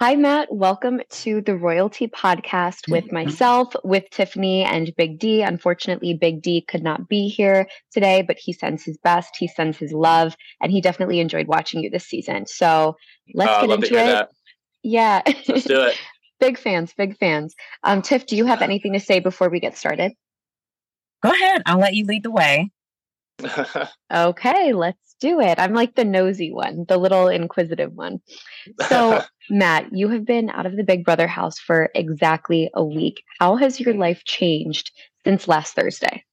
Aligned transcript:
Hi, 0.00 0.14
Matt. 0.14 0.46
Welcome 0.54 1.00
to 1.10 1.40
the 1.40 1.52
RoyalTea 1.52 2.12
Podcast 2.12 2.88
with 2.88 3.10
myself, 3.10 3.74
with 3.82 4.04
Tiffany, 4.10 4.62
and 4.62 4.94
Big 4.96 5.18
D. 5.18 5.42
Unfortunately, 5.42 6.14
Big 6.14 6.40
D 6.40 6.60
could 6.60 6.84
not 6.84 7.08
be 7.08 7.26
here 7.26 7.66
today, 7.90 8.22
but 8.22 8.38
he 8.38 8.52
sends 8.52 8.84
his 8.84 8.96
best. 8.98 9.36
He 9.36 9.48
sends 9.48 9.76
his 9.76 9.92
love, 9.92 10.36
and 10.60 10.70
he 10.70 10.80
definitely 10.80 11.18
enjoyed 11.18 11.48
watching 11.48 11.82
you 11.82 11.90
this 11.90 12.06
season. 12.06 12.46
So 12.46 12.94
let's 13.34 13.50
Uh, 13.50 13.66
get 13.66 13.70
into 13.74 13.94
it. 13.94 14.06
that. 14.06 14.28
Yeah. 14.84 15.22
Let's 15.48 15.64
do 15.64 15.80
it. 15.80 15.96
big 16.38 16.58
fans, 16.58 16.94
big 16.96 17.18
fans. 17.18 17.56
Um, 17.82 18.00
Tiff, 18.00 18.24
do 18.24 18.36
you 18.36 18.44
have 18.44 18.62
anything 18.62 18.92
to 18.92 19.00
say 19.00 19.18
before 19.18 19.48
we 19.48 19.58
get 19.58 19.76
started? 19.76 20.12
Go 21.24 21.30
ahead. 21.32 21.62
I'll 21.66 21.80
let 21.80 21.94
you 21.94 22.04
lead 22.04 22.22
the 22.22 22.30
way. 22.30 22.70
Okay, 24.12 24.72
let's 24.72 25.07
do 25.20 25.40
it. 25.40 25.58
I'm 25.58 25.74
like 25.74 25.94
the 25.94 26.04
nosy 26.04 26.52
one, 26.52 26.84
the 26.88 26.98
little 26.98 27.28
inquisitive 27.28 27.92
one. 27.94 28.20
So, 28.88 29.22
Matt, 29.50 29.92
you 29.92 30.08
have 30.08 30.24
been 30.24 30.50
out 30.50 30.66
of 30.66 30.76
the 30.76 30.84
Big 30.84 31.04
Brother 31.04 31.26
house 31.26 31.58
for 31.58 31.90
exactly 31.94 32.70
a 32.74 32.84
week. 32.84 33.22
How 33.38 33.56
has 33.56 33.80
your 33.80 33.94
life 33.94 34.24
changed 34.24 34.92
since 35.24 35.48
last 35.48 35.74
Thursday? 35.74 36.24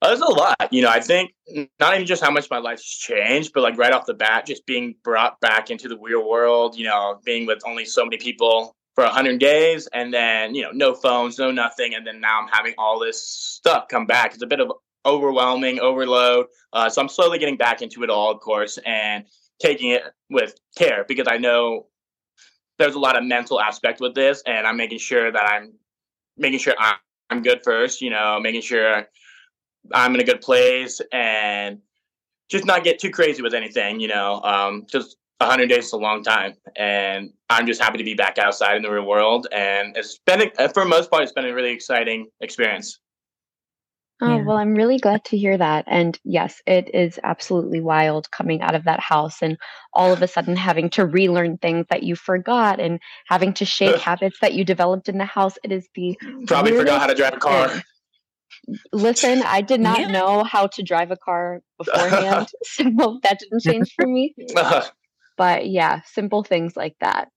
Uh, 0.00 0.08
There's 0.08 0.20
a 0.20 0.26
lot, 0.26 0.68
you 0.72 0.82
know. 0.82 0.90
I 0.90 0.98
think 0.98 1.32
not 1.78 1.94
even 1.94 2.06
just 2.06 2.22
how 2.22 2.30
much 2.30 2.50
my 2.50 2.58
life's 2.58 2.84
changed, 2.84 3.52
but 3.54 3.62
like 3.62 3.78
right 3.78 3.92
off 3.92 4.04
the 4.04 4.14
bat, 4.14 4.46
just 4.46 4.66
being 4.66 4.96
brought 5.04 5.40
back 5.40 5.70
into 5.70 5.86
the 5.86 5.96
real 5.96 6.28
world. 6.28 6.76
You 6.76 6.86
know, 6.86 7.20
being 7.24 7.46
with 7.46 7.62
only 7.64 7.84
so 7.84 8.04
many 8.04 8.16
people 8.16 8.74
for 8.96 9.04
100 9.04 9.38
days, 9.38 9.86
and 9.92 10.12
then 10.12 10.56
you 10.56 10.62
know, 10.62 10.72
no 10.72 10.92
phones, 10.94 11.38
no 11.38 11.52
nothing, 11.52 11.94
and 11.94 12.04
then 12.04 12.20
now 12.20 12.40
I'm 12.40 12.48
having 12.48 12.74
all 12.78 12.98
this 12.98 13.22
stuff 13.22 13.86
come 13.88 14.04
back. 14.04 14.34
It's 14.34 14.42
a 14.42 14.46
bit 14.46 14.58
of 14.58 14.72
overwhelming 15.06 15.80
overload. 15.80 16.46
Uh, 16.72 16.88
so 16.88 17.02
I'm 17.02 17.08
slowly 17.08 17.38
getting 17.38 17.56
back 17.56 17.82
into 17.82 18.02
it 18.02 18.10
all, 18.10 18.30
of 18.30 18.40
course, 18.40 18.78
and 18.86 19.24
taking 19.60 19.90
it 19.90 20.02
with 20.30 20.54
care 20.76 21.04
because 21.06 21.26
I 21.28 21.38
know 21.38 21.86
there's 22.78 22.94
a 22.94 22.98
lot 22.98 23.16
of 23.16 23.24
mental 23.24 23.60
aspect 23.60 24.00
with 24.00 24.14
this, 24.14 24.42
and 24.46 24.66
I'm 24.66 24.76
making 24.76 24.98
sure 24.98 25.30
that 25.30 25.44
I'm 25.44 25.72
making 26.36 26.58
sure 26.58 26.74
I'm, 26.78 27.42
good 27.42 27.62
first. 27.64 28.02
You 28.02 28.10
know, 28.10 28.38
making 28.42 28.60
sure 28.60 29.06
I'm 29.94 30.14
in 30.14 30.20
a 30.20 30.24
good 30.24 30.42
place 30.42 31.00
and 31.12 31.78
just 32.50 32.66
not 32.66 32.84
get 32.84 32.98
too 32.98 33.10
crazy 33.10 33.40
with 33.40 33.54
anything, 33.54 34.00
you 34.00 34.08
know. 34.08 34.42
Um, 34.42 34.84
just 34.90 35.16
100 35.38 35.66
days 35.68 35.86
is 35.86 35.92
a 35.92 35.96
long 35.96 36.22
time, 36.22 36.54
and 36.76 37.30
I'm 37.48 37.66
just 37.66 37.80
happy 37.80 37.98
to 37.98 38.04
be 38.04 38.12
back 38.14 38.36
outside 38.38 38.76
in 38.76 38.82
the 38.82 38.90
real 38.90 39.06
world. 39.06 39.46
And 39.50 39.96
it's 39.96 40.18
been, 40.26 40.50
for 40.74 40.84
most 40.84 41.10
part, 41.10 41.22
it's 41.22 41.32
been 41.32 41.46
a 41.46 41.54
really 41.54 41.70
exciting 41.72 42.28
experience. 42.40 43.00
Oh, 44.22 44.36
Yeah. 44.38 44.44
well, 44.44 44.56
I'm 44.56 44.74
really 44.74 44.98
glad 44.98 45.24
to 45.26 45.36
hear 45.36 45.58
that. 45.58 45.84
And 45.88 46.18
yes, 46.24 46.62
it 46.64 46.94
is 46.94 47.18
absolutely 47.24 47.80
wild 47.80 48.30
coming 48.30 48.62
out 48.62 48.76
of 48.76 48.84
that 48.84 49.00
house 49.00 49.42
and 49.42 49.58
all 49.92 50.12
of 50.12 50.22
a 50.22 50.28
sudden 50.28 50.54
having 50.54 50.90
to 50.90 51.04
relearn 51.04 51.58
things 51.58 51.86
that 51.90 52.04
you 52.04 52.14
forgot 52.14 52.78
and 52.78 53.00
having 53.26 53.52
to 53.54 53.64
shake 53.64 53.98
habits 54.00 54.38
that 54.40 54.54
you 54.54 54.64
developed 54.64 55.08
in 55.08 55.18
the 55.18 55.24
house. 55.24 55.58
It 55.64 55.72
is 55.72 55.88
the 55.96 56.16
Probably 56.46 56.72
forgot 56.72 57.00
how 57.00 57.08
to 57.08 57.14
drive 57.14 57.34
a 57.34 57.38
car. 57.38 57.68
thing. 57.68 57.82
Listen, 58.92 59.42
I 59.42 59.60
did 59.60 59.80
not 59.80 60.00
Yeah. 60.02 60.06
know 60.08 60.44
how 60.44 60.68
to 60.68 60.82
drive 60.84 61.10
a 61.10 61.16
car 61.16 61.60
beforehand, 61.78 62.48
so 62.62 62.84
that 63.24 63.40
didn't 63.40 63.62
change 63.62 63.92
for 63.96 64.06
me. 64.06 64.34
Uh-huh. 64.56 64.88
But 65.36 65.68
yeah, 65.68 66.02
simple 66.06 66.44
things 66.44 66.76
like 66.76 66.94
that. 67.00 67.28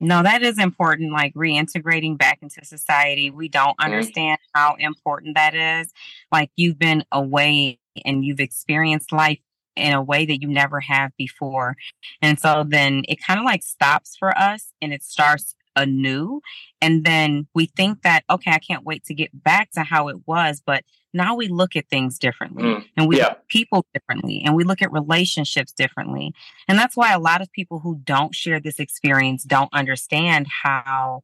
No, 0.00 0.22
that 0.22 0.42
is 0.42 0.58
important, 0.58 1.12
like 1.12 1.34
reintegrating 1.34 2.16
back 2.16 2.38
into 2.40 2.64
society. 2.64 3.30
We 3.30 3.48
don't 3.48 3.76
understand 3.80 4.38
how 4.54 4.76
important 4.78 5.34
that 5.34 5.54
is. 5.54 5.92
Like 6.30 6.50
you've 6.56 6.78
been 6.78 7.04
away 7.10 7.80
and 8.04 8.24
you've 8.24 8.40
experienced 8.40 9.12
life 9.12 9.40
in 9.74 9.92
a 9.92 10.02
way 10.02 10.26
that 10.26 10.40
you 10.40 10.48
never 10.48 10.80
have 10.80 11.12
before. 11.16 11.76
And 12.20 12.38
so 12.38 12.64
then 12.66 13.02
it 13.08 13.22
kind 13.24 13.38
of 13.40 13.44
like 13.44 13.62
stops 13.62 14.16
for 14.16 14.36
us 14.36 14.72
and 14.82 14.92
it 14.92 15.02
starts 15.02 15.54
anew. 15.78 16.40
And 16.80 17.04
then 17.04 17.46
we 17.54 17.66
think 17.66 18.02
that, 18.02 18.24
okay, 18.28 18.50
I 18.50 18.58
can't 18.58 18.84
wait 18.84 19.04
to 19.06 19.14
get 19.14 19.30
back 19.32 19.70
to 19.72 19.82
how 19.82 20.08
it 20.08 20.16
was. 20.26 20.62
But 20.64 20.84
now 21.14 21.34
we 21.34 21.48
look 21.48 21.74
at 21.76 21.88
things 21.88 22.18
differently 22.18 22.64
Mm, 22.64 22.84
and 22.96 23.08
we 23.08 23.16
yeah. 23.16 23.24
look 23.24 23.32
at 23.32 23.48
people 23.48 23.86
differently 23.94 24.42
and 24.44 24.54
we 24.54 24.64
look 24.64 24.82
at 24.82 24.92
relationships 24.92 25.72
differently. 25.72 26.34
And 26.68 26.78
that's 26.78 26.96
why 26.96 27.12
a 27.12 27.18
lot 27.18 27.40
of 27.40 27.50
people 27.52 27.78
who 27.80 28.00
don't 28.04 28.34
share 28.34 28.60
this 28.60 28.78
experience 28.78 29.42
don't 29.44 29.72
understand 29.72 30.46
how 30.62 31.22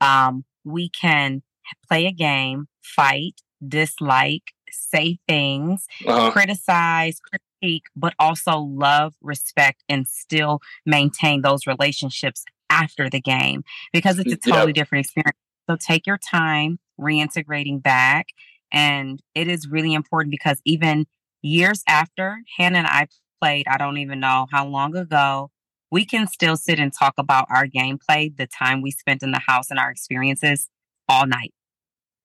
um, 0.00 0.44
we 0.64 0.88
can 0.88 1.42
play 1.86 2.06
a 2.06 2.12
game, 2.12 2.68
fight, 2.82 3.42
dislike, 3.66 4.52
say 4.70 5.18
things, 5.28 5.86
Uh-huh. 6.06 6.30
criticize, 6.30 7.20
critique, 7.20 7.84
but 7.96 8.14
also 8.18 8.58
love, 8.58 9.14
respect, 9.20 9.82
and 9.88 10.06
still 10.08 10.60
maintain 10.86 11.42
those 11.42 11.66
relationships 11.66 12.44
after 12.78 13.10
the 13.10 13.20
game 13.20 13.62
because 13.92 14.18
it's 14.18 14.32
a 14.32 14.36
mm, 14.36 14.46
Yep. 14.46 14.54
totally 14.54 14.72
different 14.72 15.06
experience. 15.06 15.36
So 15.68 15.76
take 15.76 16.06
your 16.06 16.18
time 16.18 16.78
reintegrating 17.00 17.82
back. 17.82 18.28
And 18.72 19.22
it 19.34 19.48
is 19.48 19.68
really 19.68 19.94
important 19.94 20.30
because 20.30 20.60
even 20.64 21.06
years 21.42 21.82
after 21.88 22.40
Hannah 22.56 22.78
and 22.78 22.86
I 22.86 23.08
played, 23.40 23.66
I 23.68 23.78
don't 23.78 23.98
even 23.98 24.20
know 24.20 24.46
how 24.50 24.66
long 24.66 24.96
ago, 24.96 25.50
we 25.90 26.04
can 26.04 26.26
still 26.26 26.56
sit 26.56 26.78
and 26.78 26.92
talk 26.92 27.14
about 27.18 27.46
our 27.50 27.66
gameplay, 27.66 28.36
the 28.36 28.46
time 28.46 28.82
we 28.82 28.90
spent 28.90 29.22
in 29.22 29.30
the 29.30 29.40
house 29.46 29.70
and 29.70 29.78
our 29.78 29.90
experiences 29.90 30.68
all 31.08 31.26
night. 31.26 31.54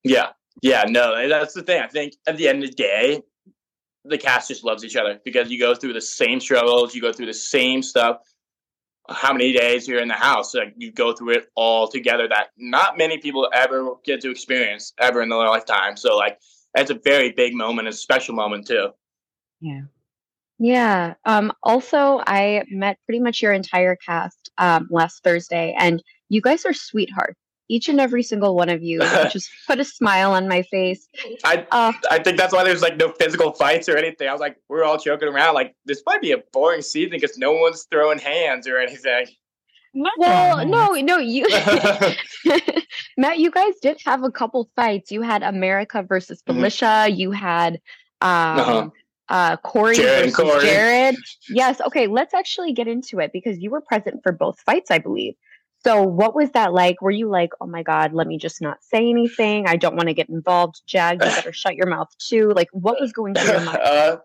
Yeah, 0.03 0.31
yeah, 0.61 0.83
no, 0.87 1.27
that's 1.29 1.53
the 1.53 1.63
thing. 1.63 1.81
I 1.81 1.87
think 1.87 2.13
at 2.27 2.37
the 2.37 2.47
end 2.47 2.63
of 2.63 2.69
the 2.69 2.75
day, 2.75 3.21
the 4.05 4.17
cast 4.17 4.49
just 4.49 4.65
loves 4.65 4.83
each 4.83 4.97
other 4.97 5.19
because 5.23 5.49
you 5.49 5.57
go 5.59 5.73
through 5.75 5.93
the 5.93 6.01
same 6.01 6.39
struggles, 6.39 6.93
you 6.93 7.01
go 7.01 7.13
through 7.13 7.27
the 7.27 7.33
same 7.33 7.81
stuff. 7.81 8.17
How 9.09 9.33
many 9.33 9.51
days 9.53 9.87
you're 9.87 10.01
in 10.01 10.07
the 10.07 10.13
house, 10.13 10.55
like 10.55 10.73
you 10.77 10.91
go 10.91 11.13
through 11.13 11.31
it 11.31 11.47
all 11.55 11.87
together. 11.87 12.27
That 12.27 12.47
not 12.57 12.97
many 12.97 13.17
people 13.17 13.49
ever 13.53 13.95
get 14.05 14.21
to 14.21 14.31
experience 14.31 14.93
ever 14.99 15.21
in 15.21 15.29
their 15.29 15.39
lifetime. 15.39 15.97
So 15.97 16.15
like, 16.15 16.39
it's 16.75 16.89
a 16.89 16.99
very 17.03 17.31
big 17.31 17.53
moment, 17.53 17.87
a 17.87 17.93
special 17.93 18.33
moment 18.33 18.67
too. 18.67 18.89
Yeah. 19.59 19.81
Yeah. 20.59 21.15
Um, 21.25 21.51
also, 21.61 22.21
I 22.25 22.63
met 22.69 22.97
pretty 23.05 23.19
much 23.19 23.41
your 23.41 23.53
entire 23.53 23.95
cast 23.95 24.51
um, 24.57 24.87
last 24.89 25.23
Thursday, 25.23 25.75
and 25.77 26.01
you 26.29 26.41
guys 26.41 26.65
are 26.65 26.73
sweethearts. 26.73 27.39
Each 27.69 27.87
and 27.87 27.99
every 27.99 28.23
single 28.23 28.55
one 28.55 28.69
of 28.69 28.83
you 28.83 28.99
just 29.31 29.49
put 29.67 29.79
a 29.79 29.85
smile 29.85 30.33
on 30.33 30.47
my 30.47 30.63
face. 30.63 31.07
I 31.43 31.65
Uh, 31.71 31.93
I 32.11 32.19
think 32.19 32.37
that's 32.37 32.53
why 32.53 32.63
there's 32.63 32.81
like 32.81 32.97
no 32.97 33.09
physical 33.13 33.53
fights 33.53 33.87
or 33.87 33.95
anything. 33.97 34.27
I 34.27 34.31
was 34.33 34.41
like, 34.41 34.57
we're 34.69 34.83
all 34.83 34.97
joking 34.97 35.29
around. 35.29 35.53
Like 35.55 35.73
this 35.85 36.03
might 36.05 36.21
be 36.21 36.31
a 36.33 36.39
boring 36.51 36.81
season 36.81 37.11
because 37.11 37.37
no 37.37 37.53
one's 37.53 37.87
throwing 37.89 38.19
hands 38.19 38.67
or 38.67 38.77
anything. 38.77 39.27
well, 40.17 40.65
no, 40.65 40.93
no, 40.93 41.17
you, 41.19 41.45
Matt, 43.17 43.39
you 43.39 43.51
guys 43.51 43.73
did 43.81 43.99
have 44.05 44.23
a 44.23 44.31
couple 44.31 44.69
fights. 44.75 45.11
You 45.11 45.21
had 45.21 45.43
America 45.43 46.03
versus 46.03 46.41
Mhm. 46.41 46.55
Felicia. 46.55 47.07
You 47.09 47.31
had 47.31 47.79
um, 48.21 48.29
Uh-huh. 48.59 48.89
uh, 49.29 49.57
Cory 49.57 49.95
Jared 49.95 50.31
versus 50.31 50.35
Cory. 50.35 50.61
Jared. 50.65 51.15
Yes. 51.49 51.79
Okay. 51.81 52.07
Let's 52.07 52.33
actually 52.33 52.73
get 52.73 52.87
into 52.87 53.19
it 53.19 53.31
because 53.33 53.59
you 53.59 53.69
were 53.69 53.81
present 53.81 54.21
for 54.23 54.31
both 54.31 54.59
fights, 54.61 54.91
I 54.91 54.97
believe. 54.97 55.35
So, 55.83 56.01
what 56.01 56.33
was 56.33 56.51
that 56.51 56.73
like? 56.73 57.01
Were 57.01 57.11
you 57.11 57.27
like, 57.29 57.51
oh 57.59 57.67
my 57.67 57.83
God, 57.83 58.13
let 58.13 58.25
me 58.27 58.37
just 58.37 58.61
not 58.61 58.81
say 58.83 59.09
anything? 59.09 59.67
I 59.67 59.75
don't 59.75 59.95
want 59.95 60.07
to 60.07 60.13
get 60.13 60.29
involved. 60.29 60.81
Jag, 60.87 61.15
you 61.15 61.29
better 61.29 61.51
shut 61.51 61.75
your 61.75 61.87
mouth 61.87 62.09
too. 62.19 62.53
Like, 62.55 62.69
what 62.71 62.99
was 63.01 63.11
going 63.11 63.35
through 63.35 63.51
your 63.51 63.61
mind? 63.61 63.77
uh, 63.83 64.17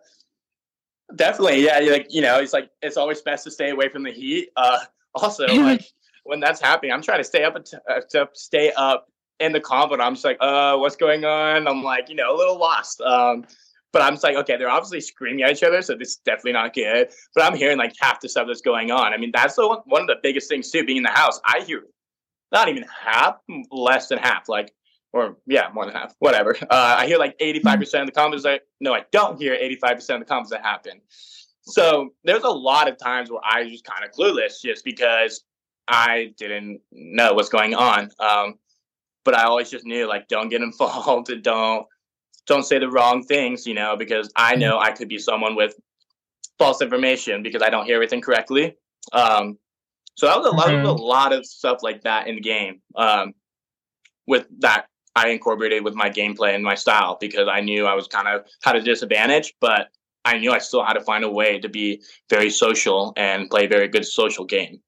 definitely, 1.17 1.65
yeah. 1.65 1.81
Like 1.81 2.07
you 2.11 2.23
know, 2.23 2.39
it's 2.39 2.53
like 2.53 2.71
it's 2.81 2.97
always 2.97 3.21
best 3.23 3.45
to 3.45 3.51
stay 3.51 3.71
away 3.71 3.89
from 3.89 4.05
the 4.05 4.13
heat. 4.13 4.51
Uh, 4.57 4.79
also, 5.15 5.47
like 5.55 5.85
when 6.25 6.39
that's 6.41 6.61
happening, 6.61 6.93
I'm 6.93 7.03
trying 7.03 7.19
to 7.19 7.25
stay 7.25 7.45
up 7.45 7.57
at- 7.57 7.73
uh, 7.91 8.01
to 8.11 8.29
stay 8.35 8.73
up 8.77 9.09
in 9.41 9.53
the 9.53 9.61
combat. 9.61 10.01
I'm 10.01 10.15
just 10.15 10.25
like, 10.25 10.39
uh, 10.41 10.77
what's 10.77 10.97
going 10.97 11.25
on? 11.25 11.67
I'm 11.67 11.83
like, 11.83 12.09
you 12.09 12.15
know, 12.15 12.35
a 12.35 12.37
little 12.37 12.59
lost. 12.59 13.01
Um, 13.01 13.45
but 13.93 14.03
I'm 14.03 14.15
just 14.15 14.25
like, 14.25 14.37
okay, 14.37 14.57
they're 14.57 14.71
obviously 14.71 15.01
screaming 15.01 15.45
at 15.45 15.53
each 15.53 15.63
other, 15.63 15.81
so 15.83 15.95
this 15.95 16.09
is 16.09 16.17
definitely 16.25 16.53
not 16.53 16.75
good. 16.75 17.09
But 17.35 17.45
I'm 17.45 17.57
hearing 17.57 17.79
like 17.79 17.95
half 17.99 18.21
the 18.21 18.29
stuff 18.29 18.47
that's 18.47 18.61
going 18.61 18.91
on. 18.91 19.13
I 19.13 19.17
mean, 19.17 19.31
that's 19.33 19.57
the 19.57 19.67
one, 19.67 19.79
one 19.87 20.03
of 20.03 20.09
the 20.09 20.17
biggest 20.23 20.49
things 20.49 20.71
too. 20.71 20.85
Being 20.85 20.99
in 20.99 21.03
the 21.05 21.11
house, 21.11 21.41
I 21.45 21.61
hear 21.67 21.83
not 22.53 22.69
even 22.69 22.85
half, 23.05 23.37
less 23.71 24.09
than 24.09 24.19
half, 24.19 24.49
like 24.49 24.73
or 25.13 25.37
yeah, 25.47 25.69
more 25.73 25.85
than 25.87 25.95
half, 25.95 26.15
whatever. 26.19 26.57
Uh, 26.71 26.97
I 26.99 27.07
hear 27.07 27.19
like 27.19 27.39
85% 27.39 28.01
of 28.01 28.07
the 28.07 28.13
comments. 28.13 28.45
Like, 28.45 28.63
no, 28.81 28.95
I 28.95 29.05
don't 29.11 29.41
hear 29.41 29.57
85% 29.57 29.95
of 29.95 30.21
the 30.21 30.27
comments 30.27 30.51
that 30.51 30.63
happen. 30.63 31.01
So 31.63 32.11
there's 32.25 32.45
a 32.45 32.51
lot 32.51 32.89
of 32.89 32.99
times 32.99 33.31
where 33.31 33.41
I 33.43 33.63
was 33.63 33.73
just 33.73 33.85
kind 33.85 34.05
of 34.05 34.13
clueless 34.13 34.61
just 34.63 34.85
because 34.85 35.45
I 35.87 36.35
didn't 36.37 36.81
know 36.93 37.35
what's 37.35 37.49
going 37.49 37.75
on. 37.75 38.11
Um, 38.21 38.59
but 39.25 39.35
I 39.35 39.45
always 39.45 39.71
just 39.71 39.85
knew 39.85 40.07
like, 40.07 40.29
don't 40.29 40.49
get 40.49 40.63
involved 40.63 41.31
and 41.31 41.43
don't, 41.43 41.87
don't 42.49 42.65
say 42.65 42.79
the 42.79 42.91
wrong 42.91 43.23
things, 43.23 43.67
you 43.67 43.75
know, 43.75 43.97
because 43.97 44.31
I 44.35 44.57
know 44.57 44.79
I 44.79 44.91
could 44.91 45.09
be 45.09 45.19
someone 45.19 45.55
with 45.55 45.75
false 46.59 46.83
information 46.83 47.43
because 47.43 47.63
I 47.63 47.71
don't 47.71 47.85
hear 47.85 47.95
everything 47.95 48.21
correctly. 48.21 48.77
Um, 49.13 49.59
so 50.17 50.27
that 50.27 50.37
was 50.37 50.47
a 50.47 50.57
lot, 50.57 50.75
of, 50.75 50.85
a 50.85 50.93
lot 50.93 51.33
of 51.33 51.47
stuff 51.47 51.79
like 51.83 52.03
that 52.03 52.27
in 52.27 52.35
the 52.35 52.41
game. 52.41 52.81
Um, 52.97 53.35
with 54.27 54.47
that 54.61 54.87
I 55.15 55.29
incorporated 55.29 55.85
with 55.85 55.95
my 55.95 56.11
gameplay 56.11 56.55
and 56.55 56.63
my 56.63 56.75
style 56.75 57.17
because 57.21 57.49
I 57.49 57.61
knew 57.61 57.87
I 57.87 57.95
was 57.95 58.07
kind 58.07 58.29
of 58.29 58.45
had 58.63 58.77
a 58.77 58.83
disadvantage, 58.83 59.55
but 59.61 59.89
I 60.25 60.39
knew 60.39 60.53
I 60.53 60.59
still 60.59 60.85
had 60.85 60.95
to 60.95 61.01
find 61.01 61.25
a 61.25 61.31
way 61.31 61.59
to 61.59 61.69
be 61.69 62.03
very 62.29 62.51
social 62.51 63.13
and 63.17 63.49
play 63.49 63.65
a 63.65 63.69
very 63.69 63.89
good 63.89 64.05
social 64.05 64.45
game. 64.45 64.81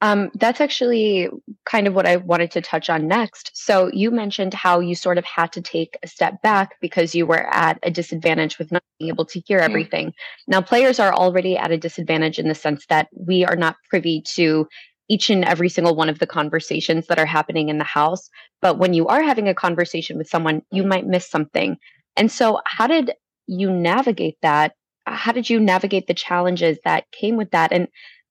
Um, 0.00 0.30
that's 0.34 0.60
actually 0.60 1.28
kind 1.64 1.86
of 1.86 1.94
what 1.94 2.06
I 2.06 2.16
wanted 2.16 2.50
to 2.52 2.60
touch 2.60 2.90
on 2.90 3.08
next. 3.08 3.50
So, 3.54 3.90
you 3.92 4.10
mentioned 4.10 4.52
how 4.52 4.80
you 4.80 4.94
sort 4.94 5.18
of 5.18 5.24
had 5.24 5.52
to 5.52 5.62
take 5.62 5.96
a 6.02 6.08
step 6.08 6.42
back 6.42 6.76
because 6.80 7.14
you 7.14 7.26
were 7.26 7.46
at 7.54 7.78
a 7.82 7.90
disadvantage 7.90 8.58
with 8.58 8.70
not 8.70 8.82
being 8.98 9.08
able 9.08 9.24
to 9.26 9.40
hear 9.40 9.60
mm-hmm. 9.60 9.70
everything. 9.70 10.06
Mm-hmm. 10.08 10.50
Now, 10.50 10.60
players 10.60 10.98
are 10.98 11.14
already 11.14 11.56
at 11.56 11.70
a 11.70 11.78
disadvantage 11.78 12.38
in 12.38 12.48
the 12.48 12.54
sense 12.54 12.84
that 12.86 13.08
we 13.12 13.44
are 13.44 13.56
not 13.56 13.76
privy 13.88 14.22
to 14.34 14.68
each 15.08 15.30
and 15.30 15.44
every 15.44 15.68
single 15.68 15.94
one 15.94 16.08
of 16.08 16.18
the 16.18 16.26
conversations 16.26 17.06
that 17.06 17.18
are 17.18 17.26
happening 17.26 17.68
in 17.68 17.78
the 17.78 17.84
house. 17.84 18.28
But 18.60 18.78
when 18.78 18.94
you 18.94 19.06
are 19.06 19.22
having 19.22 19.48
a 19.48 19.54
conversation 19.54 20.16
with 20.16 20.28
someone, 20.28 20.62
you 20.70 20.82
might 20.82 21.06
miss 21.06 21.28
something. 21.28 21.76
And 22.16 22.30
so, 22.30 22.60
how 22.66 22.86
did 22.86 23.12
you 23.46 23.70
navigate 23.70 24.36
that? 24.42 24.74
How 25.06 25.32
did 25.32 25.50
you 25.50 25.60
navigate 25.60 26.06
the 26.06 26.14
challenges 26.14 26.78
that 26.84 27.10
came 27.12 27.36
with 27.36 27.50
that? 27.50 27.72
And 27.72 27.88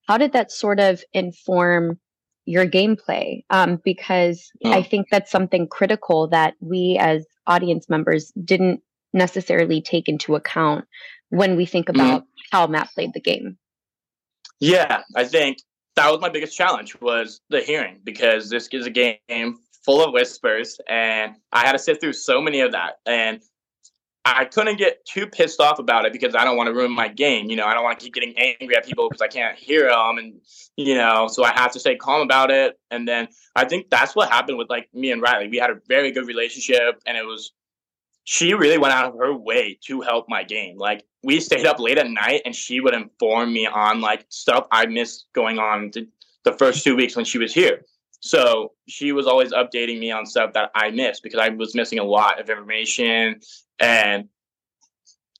how 0.07 0.17
did 0.17 0.33
that 0.33 0.51
sort 0.51 0.79
of 0.79 1.03
inform 1.13 1.99
your 2.45 2.65
gameplay? 2.65 3.43
Um, 3.49 3.79
because 3.83 4.51
oh. 4.63 4.71
I 4.71 4.83
think 4.83 5.07
that's 5.09 5.31
something 5.31 5.67
critical 5.67 6.27
that 6.29 6.55
we 6.59 6.97
as 6.99 7.25
audience 7.47 7.89
members 7.89 8.31
didn't 8.43 8.81
necessarily 9.13 9.81
take 9.81 10.09
into 10.09 10.35
account 10.35 10.85
when 11.29 11.55
we 11.55 11.65
think 11.65 11.87
mm-hmm. 11.87 11.99
about 11.99 12.21
mm-hmm. 12.21 12.57
how 12.57 12.67
Matt 12.67 12.89
played 12.93 13.13
the 13.13 13.21
game. 13.21 13.57
Yeah, 14.59 15.01
I 15.15 15.25
think 15.25 15.57
that 15.95 16.11
was 16.11 16.21
my 16.21 16.29
biggest 16.29 16.55
challenge 16.55 16.99
was 17.01 17.41
the 17.49 17.61
hearing 17.61 17.99
because 18.03 18.49
this 18.49 18.67
is 18.71 18.85
a 18.85 18.89
game 18.89 19.57
full 19.85 20.03
of 20.03 20.13
whispers 20.13 20.79
and 20.87 21.35
I 21.51 21.65
had 21.65 21.73
to 21.73 21.79
sit 21.79 21.99
through 21.99 22.13
so 22.13 22.41
many 22.41 22.61
of 22.61 22.71
that. 22.71 22.93
And 23.05 23.41
I 24.25 24.45
couldn't 24.45 24.77
get 24.77 25.05
too 25.05 25.27
pissed 25.27 25.59
off 25.59 25.79
about 25.79 26.05
it 26.05 26.13
because 26.13 26.33
I 26.33 26.45
don't 26.45 26.55
want 26.55 26.67
to 26.67 26.73
ruin 26.73 26.91
my 26.91 27.09
game. 27.09 27.49
You 27.49 27.57
know, 27.57 27.65
I 27.65 27.73
don't 27.73 27.83
want 27.83 27.99
to 27.99 28.03
keep 28.03 28.13
getting 28.13 28.33
angry 28.37 28.75
at 28.75 28.85
people 28.85 29.09
because 29.09 29.21
I 29.21 29.27
can't 29.27 29.57
hear 29.57 29.89
them, 29.89 30.17
and 30.17 30.39
you 30.77 30.95
know, 30.95 31.27
so 31.27 31.43
I 31.43 31.51
have 31.53 31.73
to 31.73 31.79
stay 31.79 31.97
calm 31.97 32.21
about 32.21 32.49
it. 32.49 32.79
And 32.89 33.05
then 33.05 33.27
I 33.55 33.65
think 33.65 33.89
that's 33.89 34.15
what 34.15 34.29
happened 34.29 34.57
with 34.57 34.69
like 34.69 34.87
me 34.93 35.11
and 35.11 35.21
Reilly. 35.21 35.49
We 35.49 35.57
had 35.57 35.71
a 35.71 35.75
very 35.89 36.11
good 36.11 36.25
relationship, 36.25 37.01
and 37.05 37.17
it 37.17 37.25
was 37.25 37.51
she 38.23 38.53
really 38.53 38.77
went 38.77 38.93
out 38.93 39.05
of 39.05 39.19
her 39.19 39.35
way 39.35 39.77
to 39.87 39.99
help 40.01 40.29
my 40.29 40.43
game. 40.43 40.77
Like 40.77 41.03
we 41.23 41.41
stayed 41.41 41.65
up 41.65 41.79
late 41.79 41.97
at 41.97 42.09
night, 42.09 42.43
and 42.45 42.55
she 42.55 42.79
would 42.79 42.93
inform 42.93 43.51
me 43.51 43.67
on 43.67 43.99
like 43.99 44.25
stuff 44.29 44.67
I 44.71 44.85
missed 44.85 45.25
going 45.33 45.59
on 45.59 45.91
the, 45.93 46.07
the 46.45 46.53
first 46.53 46.85
two 46.85 46.95
weeks 46.95 47.17
when 47.17 47.25
she 47.25 47.39
was 47.39 47.53
here. 47.53 47.83
So 48.25 48.71
she 48.87 49.11
was 49.11 49.27
always 49.27 49.51
updating 49.51 49.99
me 49.99 50.09
on 50.09 50.25
stuff 50.25 50.53
that 50.53 50.71
I 50.73 50.91
missed 50.91 51.23
because 51.23 51.41
I 51.41 51.49
was 51.49 51.75
missing 51.75 51.99
a 51.99 52.05
lot 52.05 52.39
of 52.39 52.49
information 52.49 53.41
and 53.79 54.29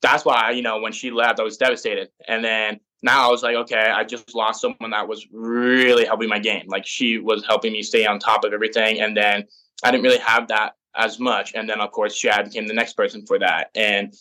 that's 0.01 0.25
why, 0.25 0.51
you 0.51 0.61
know, 0.61 0.81
when 0.81 0.91
she 0.91 1.09
left, 1.09 1.39
I 1.39 1.43
was 1.43 1.55
devastated. 1.55 2.09
And 2.27 2.43
then 2.43 2.81
now 3.01 3.25
I 3.25 3.31
was 3.31 3.41
like, 3.41 3.55
okay, 3.55 3.79
I 3.79 4.03
just 4.03 4.35
lost 4.35 4.59
someone 4.59 4.91
that 4.91 5.07
was 5.07 5.25
really 5.31 6.03
helping 6.03 6.27
my 6.27 6.39
game. 6.39 6.65
Like 6.67 6.85
she 6.85 7.19
was 7.19 7.45
helping 7.47 7.71
me 7.71 7.83
stay 7.83 8.05
on 8.05 8.19
top 8.19 8.43
of 8.43 8.51
everything. 8.51 8.99
And 8.99 9.15
then 9.15 9.45
I 9.81 9.89
didn't 9.89 10.03
really 10.03 10.17
have 10.17 10.49
that 10.49 10.73
as 10.93 11.21
much. 11.21 11.53
And 11.55 11.69
then, 11.69 11.79
of 11.79 11.89
course, 11.93 12.19
Chad 12.19 12.43
became 12.43 12.67
the 12.67 12.73
next 12.73 12.97
person 12.97 13.25
for 13.25 13.39
that. 13.39 13.69
And 13.75 14.13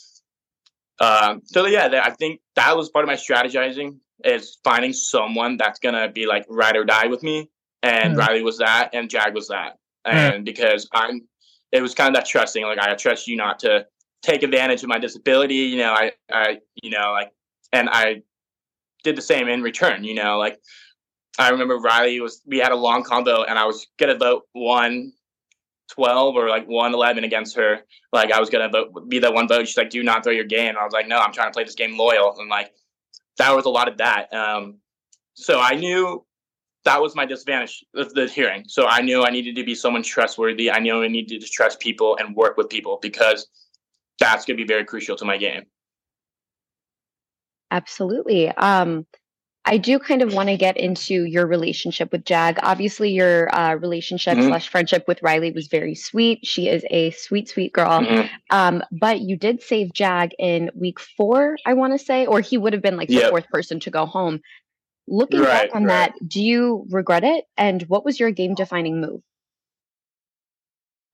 um, 1.00 1.42
so, 1.46 1.66
yeah, 1.66 2.00
I 2.04 2.10
think 2.10 2.40
that 2.54 2.76
was 2.76 2.90
part 2.90 3.04
of 3.04 3.08
my 3.08 3.16
strategizing 3.16 3.98
is 4.24 4.58
finding 4.62 4.92
someone 4.92 5.56
that's 5.56 5.80
going 5.80 5.96
to 5.96 6.08
be 6.12 6.26
like 6.26 6.46
ride 6.48 6.76
or 6.76 6.84
die 6.84 7.08
with 7.08 7.24
me. 7.24 7.50
And 7.82 8.14
mm. 8.14 8.18
Reilly 8.18 8.42
was 8.42 8.58
that, 8.58 8.90
and 8.92 9.10
Jag 9.10 9.34
was 9.34 9.48
that. 9.48 9.78
And 10.04 10.42
mm. 10.42 10.44
because 10.44 10.88
I'm, 10.92 11.22
it 11.72 11.80
was 11.80 11.94
kind 11.94 12.08
of 12.08 12.14
that 12.14 12.28
trusting, 12.28 12.62
like 12.64 12.78
I 12.78 12.94
trust 12.94 13.26
you 13.26 13.36
not 13.36 13.58
to 13.60 13.86
take 14.22 14.42
advantage 14.42 14.82
of 14.82 14.88
my 14.88 14.98
disability. 14.98 15.54
You 15.54 15.78
know, 15.78 15.92
I, 15.92 16.12
I, 16.30 16.58
you 16.82 16.90
know, 16.90 17.12
like, 17.12 17.32
and 17.72 17.88
I 17.90 18.22
did 19.04 19.16
the 19.16 19.22
same 19.22 19.48
in 19.48 19.62
return. 19.62 20.04
You 20.04 20.14
know, 20.14 20.38
like 20.38 20.60
I 21.38 21.50
remember 21.50 21.78
Reilly 21.78 22.20
was, 22.20 22.42
we 22.46 22.58
had 22.58 22.72
a 22.72 22.76
long 22.76 23.02
combo, 23.02 23.44
and 23.44 23.58
I 23.58 23.64
was 23.64 23.86
gonna 23.98 24.16
vote 24.16 24.44
one 24.52 25.12
twelve 25.90 26.36
or 26.36 26.48
like 26.48 26.66
one 26.66 26.94
eleven 26.94 27.24
against 27.24 27.56
her. 27.56 27.80
Like 28.12 28.32
I 28.32 28.40
was 28.40 28.50
gonna 28.50 28.68
vote, 28.68 29.08
be 29.08 29.18
that 29.18 29.34
one 29.34 29.48
vote. 29.48 29.66
She's 29.66 29.76
like, 29.76 29.90
"Do 29.90 30.02
not 30.02 30.24
throw 30.24 30.32
your 30.32 30.44
game." 30.44 30.70
And 30.70 30.78
I 30.78 30.84
was 30.84 30.92
like, 30.92 31.08
"No, 31.08 31.18
I'm 31.18 31.32
trying 31.32 31.48
to 31.48 31.52
play 31.52 31.64
this 31.64 31.74
game 31.74 31.96
loyal." 31.96 32.34
And 32.38 32.48
like 32.48 32.72
that 33.38 33.54
was 33.54 33.64
a 33.64 33.70
lot 33.70 33.88
of 33.88 33.98
that. 33.98 34.32
Um, 34.32 34.78
so 35.34 35.60
I 35.60 35.74
knew 35.74 36.24
that 36.84 37.00
was 37.00 37.14
my 37.14 37.24
disadvantage 37.24 37.84
of 37.94 38.12
the 38.14 38.26
hearing. 38.26 38.64
So 38.66 38.86
I 38.86 39.00
knew 39.02 39.22
I 39.22 39.30
needed 39.30 39.56
to 39.56 39.64
be 39.64 39.74
someone 39.74 40.02
trustworthy. 40.02 40.70
I 40.70 40.78
knew 40.80 41.02
I 41.02 41.08
needed 41.08 41.40
to 41.40 41.48
trust 41.48 41.80
people 41.80 42.16
and 42.16 42.34
work 42.34 42.56
with 42.56 42.68
people 42.68 42.98
because 43.00 43.46
that's 44.18 44.44
going 44.44 44.56
to 44.56 44.62
be 44.62 44.66
very 44.66 44.84
crucial 44.84 45.16
to 45.16 45.24
my 45.24 45.36
game. 45.36 45.64
Absolutely. 47.70 48.48
Um, 48.48 49.06
I 49.64 49.78
do 49.78 49.98
kind 50.00 50.22
of 50.22 50.34
want 50.34 50.48
to 50.48 50.56
get 50.56 50.76
into 50.76 51.24
your 51.24 51.46
relationship 51.46 52.10
with 52.10 52.24
Jag. 52.24 52.58
Obviously, 52.62 53.12
your 53.12 53.54
uh, 53.54 53.74
relationship 53.76 54.36
mm-hmm. 54.36 54.48
slash 54.48 54.68
friendship 54.68 55.04
with 55.06 55.22
Reilly 55.22 55.52
was 55.52 55.68
very 55.68 55.94
sweet. 55.94 56.44
She 56.44 56.68
is 56.68 56.84
a 56.90 57.12
sweet, 57.12 57.48
sweet 57.48 57.72
girl. 57.72 58.00
Mm-hmm. 58.00 58.26
Um, 58.50 58.82
but 58.90 59.20
you 59.20 59.36
did 59.36 59.62
save 59.62 59.92
Jag 59.92 60.32
in 60.38 60.70
week 60.74 60.98
four, 60.98 61.56
I 61.64 61.74
want 61.74 61.96
to 61.96 62.04
say, 62.04 62.26
or 62.26 62.40
he 62.40 62.58
would 62.58 62.72
have 62.72 62.82
been 62.82 62.96
like 62.96 63.08
the 63.08 63.14
yep. 63.14 63.30
fourth 63.30 63.48
person 63.50 63.78
to 63.80 63.90
go 63.90 64.04
home. 64.04 64.40
Looking 65.08 65.40
right, 65.40 65.68
back 65.68 65.74
on 65.74 65.84
right. 65.84 66.12
that, 66.12 66.28
do 66.28 66.42
you 66.42 66.86
regret 66.90 67.24
it? 67.24 67.44
And 67.56 67.82
what 67.82 68.04
was 68.04 68.20
your 68.20 68.30
game 68.30 68.54
defining 68.54 69.00
move? 69.00 69.20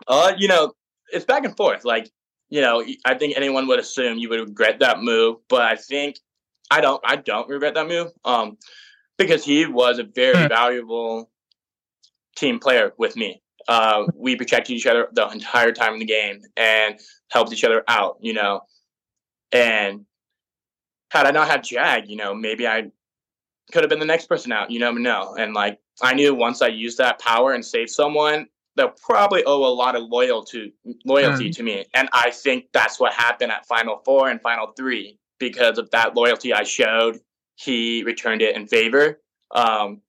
Uh, 0.07 0.33
you 0.37 0.47
know, 0.49 0.73
it's 1.13 1.25
back 1.25 1.45
and 1.45 1.57
forth. 1.57 1.85
Like 1.85 2.11
you 2.51 2.61
know, 2.61 2.85
I 3.05 3.15
think 3.15 3.37
anyone 3.37 3.67
would 3.69 3.79
assume 3.79 4.19
you 4.19 4.29
would 4.31 4.41
regret 4.41 4.81
that 4.81 5.03
move, 5.03 5.37
but 5.49 5.63
I 5.63 5.77
think 5.77 6.19
I 6.71 6.81
don't. 6.81 7.01
I 7.05 7.17
don't 7.17 7.49
regret 7.49 7.75
that 7.75 7.89
move. 7.89 8.11
Um, 8.25 8.57
because 9.17 9.45
he 9.45 9.67
was 9.67 9.99
a 9.99 10.05
very 10.05 10.35
mm. 10.35 10.49
valuable 10.49 11.31
team 12.37 12.59
player 12.59 12.93
with 12.99 13.17
me. 13.17 13.43
Uh, 13.67 14.07
we 14.15 14.37
protected 14.37 14.77
each 14.77 14.87
other 14.87 15.09
the 15.13 15.29
entire 15.29 15.73
time 15.73 15.95
in 15.95 15.99
the 15.99 16.07
game 16.07 16.41
and 16.57 16.99
helped 17.31 17.53
each 17.53 17.65
other 17.65 17.85
out. 17.89 18.17
You 18.21 18.33
know, 18.35 18.61
and 19.53 20.07
had 21.11 21.27
I 21.27 21.33
not 21.33 21.49
had 21.49 21.65
Jag, 21.65 22.09
you 22.09 22.17
know, 22.17 22.35
maybe 22.35 22.67
I 22.67 22.91
could 23.73 23.83
have 23.83 23.91
been 23.91 23.99
the 23.99 24.07
next 24.07 24.27
person 24.27 24.53
out. 24.53 24.71
You 24.71 24.81
never 24.81 24.99
know. 24.99 25.35
And 25.39 25.55
like 25.55 25.79
I 26.01 26.15
knew 26.15 26.35
once 26.35 26.63
I 26.63 26.69
used 26.69 26.99
that 26.99 27.19
power 27.19 27.53
and 27.53 27.65
saved 27.65 27.91
someone, 27.91 28.47
they'll 28.77 28.95
probably 29.03 29.45
owe 29.45 29.65
a 29.65 29.75
lot 29.75 29.97
of 29.97 30.05
loyalty 30.05 30.75
loyalty 31.05 31.51
mm. 31.51 31.57
to 31.57 31.63
me. 31.63 31.85
And 31.95 32.09
I 32.13 32.31
think 32.31 32.67
that's 32.73 32.99
what 32.99 33.13
happened 33.13 33.53
at 33.53 33.67
Final 33.67 34.01
Four 34.05 34.31
and 34.31 34.41
Final 34.41 34.73
Three 34.77 35.19
because 35.39 35.79
of 35.79 35.91
that 35.91 36.17
loyalty 36.17 36.53
I 36.53 36.63
showed. 36.63 37.19
He 37.57 38.03
returned 38.05 38.41
it 38.41 38.57
in 38.57 38.67
favor. 38.67 39.21
Um, 39.55 40.01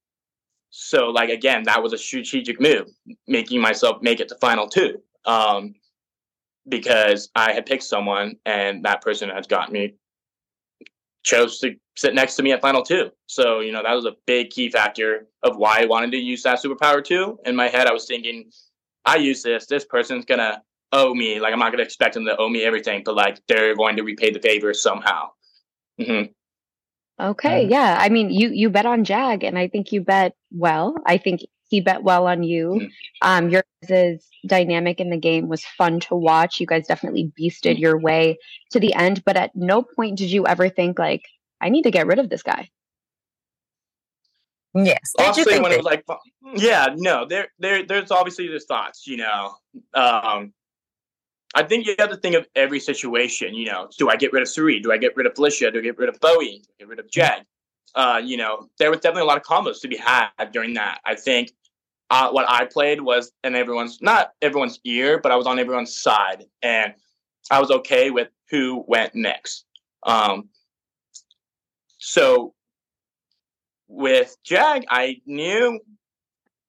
so, 0.69 1.09
like 1.09 1.29
again, 1.29 1.63
that 1.63 1.81
was 1.81 1.93
a 1.93 1.97
strategic 1.97 2.61
move, 2.61 2.87
making 3.27 3.59
myself 3.59 4.01
make 4.01 4.19
it 4.19 4.29
to 4.29 4.35
Final 4.35 4.67
Two, 4.67 5.01
um, 5.25 5.73
because 6.67 7.29
I 7.35 7.53
had 7.53 7.65
picked 7.65 7.83
someone 7.83 8.35
and 8.45 8.85
that 8.85 9.01
person 9.01 9.29
has 9.29 9.47
got 9.47 9.71
me 9.71 9.95
chose 11.23 11.59
to 11.59 11.75
sit 11.99 12.15
next 12.15 12.35
to 12.35 12.43
me 12.43 12.53
at 12.53 12.61
final 12.61 12.81
two. 12.81 13.11
So, 13.25 13.59
you 13.59 13.73
know, 13.73 13.83
that 13.83 13.93
was 13.93 14.05
a 14.05 14.15
big 14.25 14.51
key 14.51 14.69
factor 14.69 15.27
of 15.43 15.57
why 15.57 15.81
I 15.81 15.85
wanted 15.85 16.11
to 16.11 16.17
use 16.17 16.43
that 16.43 16.63
superpower 16.63 17.03
too. 17.03 17.37
In 17.45 17.57
my 17.57 17.67
head, 17.67 17.87
I 17.87 17.91
was 17.91 18.05
thinking, 18.05 18.49
I 19.03 19.17
use 19.17 19.43
this, 19.43 19.65
this 19.65 19.83
person's 19.83 20.23
gonna 20.23 20.63
owe 20.93 21.13
me. 21.13 21.41
Like, 21.41 21.51
I'm 21.51 21.59
not 21.59 21.73
gonna 21.73 21.83
expect 21.83 22.13
them 22.13 22.23
to 22.23 22.37
owe 22.37 22.47
me 22.47 22.63
everything, 22.63 23.01
but 23.03 23.15
like, 23.15 23.41
they're 23.49 23.75
going 23.75 23.97
to 23.97 24.03
repay 24.03 24.31
the 24.31 24.39
favor 24.39 24.73
somehow. 24.73 25.31
Mm-hmm. 25.99 26.31
Okay, 27.21 27.63
mm-hmm. 27.63 27.71
yeah. 27.71 27.97
I 27.99 28.07
mean, 28.07 28.29
you 28.29 28.49
you 28.49 28.69
bet 28.69 28.85
on 28.85 29.03
Jag, 29.03 29.43
and 29.43 29.59
I 29.59 29.67
think 29.67 29.91
you 29.91 29.99
bet 29.99 30.35
well. 30.51 30.95
I 31.05 31.17
think 31.17 31.41
he 31.67 31.81
bet 31.81 32.01
well 32.01 32.27
on 32.27 32.43
you. 32.43 32.67
Mm-hmm. 32.69 32.87
Um, 33.21 33.49
your 33.49 33.63
guys' 33.85 34.25
dynamic 34.47 35.01
in 35.01 35.09
the 35.09 35.17
game 35.17 35.49
was 35.49 35.65
fun 35.77 35.99
to 36.07 36.15
watch. 36.15 36.61
You 36.61 36.65
guys 36.65 36.87
definitely 36.87 37.33
beasted 37.37 37.73
mm-hmm. 37.73 37.81
your 37.81 37.99
way 37.99 38.37
to 38.71 38.79
the 38.79 38.93
end, 38.93 39.25
but 39.25 39.35
at 39.35 39.53
no 39.53 39.83
point 39.83 40.17
did 40.17 40.31
you 40.31 40.47
ever 40.47 40.69
think 40.69 40.97
like, 40.97 41.25
I 41.61 41.69
need 41.69 41.83
to 41.83 41.91
get 41.91 42.07
rid 42.07 42.19
of 42.19 42.29
this 42.29 42.43
guy. 42.43 42.69
Yes. 44.75 45.13
Obviously, 45.17 45.59
when 45.59 45.71
it 45.71 45.77
was 45.77 45.85
like, 45.85 46.05
yeah, 46.55 46.93
no, 46.95 47.25
there, 47.27 47.47
there, 47.57 47.85
there's 47.85 48.11
obviously 48.11 48.47
there's 48.47 48.65
thoughts, 48.65 49.07
you 49.07 49.17
know. 49.17 49.55
Um, 49.93 50.53
I 51.55 51.63
think 51.63 51.87
you 51.87 51.95
have 51.97 52.11
to 52.11 52.17
think 52.17 52.35
of 52.35 52.47
every 52.55 52.79
situation. 52.79 53.55
You 53.55 53.65
know, 53.65 53.89
do 53.97 54.09
I 54.09 54.15
get 54.15 54.31
rid 54.31 54.43
of 54.43 54.47
Cirie? 54.47 54.79
Do 54.79 54.91
I 54.91 54.97
get 54.97 55.15
rid 55.15 55.25
of 55.25 55.35
Felicia? 55.35 55.71
Do 55.71 55.79
I 55.79 55.81
get 55.81 55.97
rid 55.97 56.09
of 56.09 56.19
Bowie? 56.19 56.61
Do 56.63 56.69
I 56.69 56.73
get 56.79 56.87
rid 56.87 56.99
of 56.99 57.09
Jag? 57.09 57.43
Uh, 57.95 58.21
you 58.23 58.37
know, 58.37 58.69
there 58.77 58.91
was 58.91 58.99
definitely 58.99 59.23
a 59.23 59.25
lot 59.25 59.37
of 59.37 59.43
combos 59.43 59.81
to 59.81 59.87
be 59.87 59.97
had 59.97 60.29
during 60.51 60.75
that. 60.75 60.99
I 61.05 61.15
think 61.15 61.51
uh, 62.11 62.29
what 62.29 62.45
I 62.47 62.65
played 62.65 63.01
was 63.01 63.31
in 63.43 63.55
everyone's 63.55 63.99
not 64.01 64.33
everyone's 64.41 64.79
ear, 64.83 65.19
but 65.19 65.31
I 65.31 65.35
was 65.35 65.47
on 65.47 65.57
everyone's 65.57 65.95
side, 65.95 66.45
and 66.61 66.93
I 67.49 67.59
was 67.59 67.71
okay 67.71 68.11
with 68.11 68.29
who 68.51 68.83
went 68.87 69.15
next. 69.15 69.65
Um, 70.03 70.49
so 72.09 72.55
with 73.87 74.35
Jag, 74.43 74.83
I 74.89 75.21
knew 75.27 75.79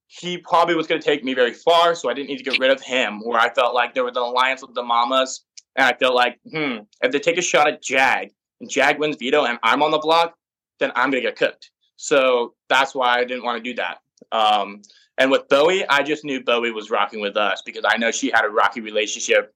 he 0.07 0.37
probably 0.37 0.75
was 0.75 0.87
going 0.87 1.01
to 1.01 1.05
take 1.05 1.25
me 1.25 1.33
very 1.33 1.55
far, 1.55 1.95
so 1.95 2.11
I 2.11 2.15
didn't 2.15 2.29
need 2.29 2.37
to 2.37 2.45
get 2.45 2.59
rid 2.59 2.71
of 2.71 2.83
him. 2.83 3.21
Where 3.25 3.41
I 3.41 3.49
felt 3.55 3.75
like 3.75 3.95
there 3.95 4.05
was 4.05 4.17
an 4.17 4.23
alliance 4.23 4.61
with 4.61 4.75
the 4.75 4.83
Mamas, 4.83 5.47
and 5.77 5.87
I 5.87 5.97
felt 5.97 6.15
like, 6.15 6.39
hmm, 6.53 6.81
if 7.01 7.11
they 7.11 7.19
take 7.19 7.39
a 7.39 7.43
shot 7.43 7.69
at 7.69 7.83
Jag 7.83 8.33
and 8.61 8.69
Jag 8.69 8.99
wins 8.99 9.17
veto 9.17 9.47
and 9.47 9.59
I'm 9.63 9.83
on 9.83 9.91
the 9.91 9.99
block, 9.99 10.35
then 10.79 10.93
I'm 10.95 11.11
going 11.11 11.23
to 11.23 11.29
get 11.29 11.39
cooked. 11.39 11.71
So 11.97 12.53
that's 12.69 12.95
why 12.95 13.19
I 13.19 13.25
didn't 13.25 13.45
want 13.45 13.65
to 13.65 13.71
do 13.71 13.75
that. 13.77 14.01
Um, 14.33 14.83
and 15.17 15.31
with 15.31 15.49
Bowie, 15.49 15.89
I 15.89 16.03
just 16.03 16.23
knew 16.23 16.45
Bowie 16.45 16.71
was 16.71 16.91
rocking 16.91 17.21
with 17.21 17.39
us 17.39 17.63
because 17.65 17.85
I 17.89 17.97
know 17.97 18.11
she 18.11 18.31
had 18.31 18.45
a 18.45 18.51
rocky 18.51 18.83
relationship 18.83 19.55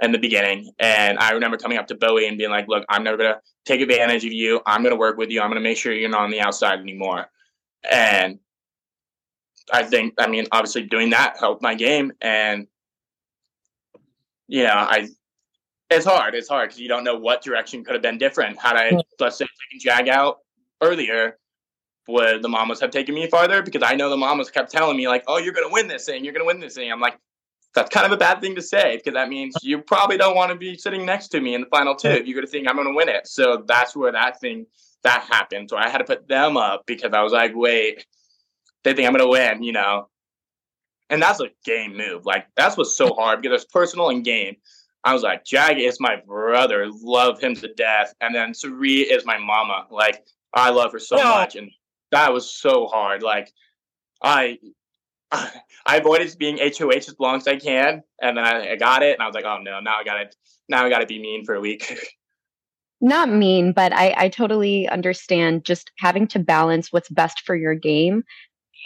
in 0.00 0.12
the 0.12 0.18
beginning. 0.18 0.72
And 0.78 1.18
I 1.18 1.32
remember 1.32 1.56
coming 1.56 1.78
up 1.78 1.88
to 1.88 1.96
Bowie 1.96 2.28
and 2.28 2.38
being 2.38 2.50
like, 2.50 2.68
look, 2.68 2.84
I'm 2.88 3.02
never 3.02 3.16
going 3.16 3.34
to 3.34 3.40
take 3.64 3.80
advantage 3.80 4.24
of 4.24 4.32
you. 4.32 4.60
I'm 4.66 4.82
going 4.82 4.92
to 4.92 4.98
work 4.98 5.16
with 5.16 5.30
you. 5.30 5.40
I'm 5.40 5.48
going 5.48 5.62
to 5.62 5.68
make 5.68 5.76
sure 5.76 5.92
you're 5.92 6.10
not 6.10 6.22
on 6.22 6.30
the 6.30 6.40
outside 6.40 6.80
anymore. 6.80 7.26
And 7.90 8.38
I 9.72 9.82
think, 9.82 10.14
I 10.18 10.26
mean, 10.26 10.46
obviously 10.52 10.82
doing 10.82 11.10
that 11.10 11.38
helped 11.38 11.62
my 11.62 11.74
game. 11.74 12.12
And, 12.20 12.66
you 14.48 14.64
know, 14.64 14.74
I, 14.74 15.08
it's 15.90 16.04
hard. 16.04 16.34
It's 16.34 16.48
hard 16.48 16.68
because 16.68 16.80
you 16.80 16.88
don't 16.88 17.04
know 17.04 17.16
what 17.16 17.42
direction 17.42 17.84
could 17.84 17.94
have 17.94 18.02
been 18.02 18.18
different. 18.18 18.58
Had 18.58 18.76
I, 18.76 18.90
mm-hmm. 18.90 19.00
let's 19.20 19.38
say, 19.38 19.46
taken 19.70 19.80
Jag 19.80 20.08
out 20.08 20.38
earlier, 20.82 21.38
would 22.06 22.42
the 22.42 22.48
mamas 22.48 22.80
have 22.80 22.90
taken 22.90 23.14
me 23.14 23.28
farther? 23.28 23.62
Because 23.62 23.82
I 23.82 23.94
know 23.94 24.10
the 24.10 24.16
mamas 24.16 24.50
kept 24.50 24.70
telling 24.70 24.96
me, 24.96 25.08
like, 25.08 25.24
oh, 25.26 25.38
you're 25.38 25.54
going 25.54 25.66
to 25.66 25.72
win 25.72 25.88
this 25.88 26.04
thing. 26.04 26.24
You're 26.24 26.34
going 26.34 26.44
to 26.44 26.46
win 26.46 26.60
this 26.60 26.74
thing. 26.74 26.92
I'm 26.92 27.00
like, 27.00 27.18
that's 27.74 27.90
kind 27.90 28.06
of 28.06 28.12
a 28.12 28.16
bad 28.16 28.40
thing 28.40 28.54
to 28.54 28.62
say 28.62 28.96
because 28.96 29.14
that 29.14 29.28
means 29.28 29.54
you 29.62 29.80
probably 29.80 30.16
don't 30.16 30.36
want 30.36 30.52
to 30.52 30.56
be 30.56 30.76
sitting 30.76 31.04
next 31.04 31.28
to 31.28 31.40
me 31.40 31.54
in 31.54 31.62
the 31.62 31.66
final 31.66 31.94
two 31.94 32.08
if 32.08 32.26
you're 32.26 32.34
going 32.34 32.46
to 32.46 32.50
think 32.50 32.68
I'm 32.68 32.76
going 32.76 32.88
to 32.88 32.94
win 32.94 33.08
it. 33.08 33.26
So 33.26 33.64
that's 33.66 33.96
where 33.96 34.12
that 34.12 34.40
thing 34.40 34.66
that 35.02 35.26
happened. 35.30 35.70
So 35.70 35.76
I 35.76 35.88
had 35.88 35.98
to 35.98 36.04
put 36.04 36.28
them 36.28 36.56
up 36.56 36.84
because 36.86 37.12
I 37.12 37.22
was 37.22 37.32
like, 37.32 37.52
wait, 37.54 38.06
they 38.84 38.94
think 38.94 39.06
I'm 39.06 39.14
going 39.14 39.24
to 39.24 39.30
win, 39.30 39.62
you 39.62 39.72
know? 39.72 40.08
And 41.10 41.20
that's 41.20 41.40
a 41.40 41.50
game 41.64 41.96
move. 41.96 42.24
Like, 42.24 42.46
that's 42.56 42.76
what's 42.76 42.96
so 42.96 43.12
hard 43.14 43.42
because 43.42 43.62
it's 43.62 43.70
personal 43.70 44.08
and 44.08 44.24
game. 44.24 44.56
I 45.02 45.12
was 45.12 45.22
like, 45.22 45.44
Jag 45.44 45.78
is 45.78 46.00
my 46.00 46.16
brother, 46.16 46.88
love 47.02 47.40
him 47.40 47.54
to 47.56 47.74
death. 47.74 48.14
And 48.20 48.34
then 48.34 48.54
Cirie 48.54 49.00
is 49.00 49.26
my 49.26 49.36
mama. 49.36 49.86
Like, 49.90 50.24
I 50.54 50.70
love 50.70 50.92
her 50.92 50.98
so 50.98 51.16
much. 51.16 51.56
And 51.56 51.70
that 52.12 52.32
was 52.32 52.50
so 52.50 52.86
hard. 52.86 53.22
Like, 53.22 53.52
I 54.22 54.58
I 55.86 55.96
avoided 55.98 56.34
being 56.38 56.58
HOH 56.58 56.90
as 56.90 57.16
long 57.18 57.36
as 57.36 57.46
I 57.46 57.56
can, 57.56 58.02
and 58.20 58.36
then 58.36 58.44
I, 58.44 58.72
I 58.72 58.76
got 58.76 59.02
it, 59.02 59.14
and 59.14 59.22
I 59.22 59.26
was 59.26 59.34
like, 59.34 59.44
oh 59.44 59.58
no, 59.62 59.80
now 59.80 59.96
I 60.00 60.04
got 60.04 60.14
to 60.14 60.30
now 60.68 60.84
I 60.84 60.88
got 60.88 61.00
to 61.00 61.06
be 61.06 61.20
mean 61.20 61.44
for 61.44 61.54
a 61.54 61.60
week. 61.60 61.98
Not 63.00 63.28
mean, 63.28 63.72
but 63.72 63.92
I, 63.92 64.14
I 64.16 64.28
totally 64.30 64.88
understand 64.88 65.64
just 65.64 65.90
having 65.98 66.26
to 66.28 66.38
balance 66.38 66.90
what's 66.90 67.10
best 67.10 67.40
for 67.44 67.54
your 67.54 67.74
game 67.74 68.22